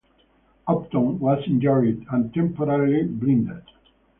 Hopton 0.67 1.19
was 1.19 1.43
injured 1.47 2.03
and 2.11 2.33
temporarily 2.33 3.03
blinded. 3.03 3.65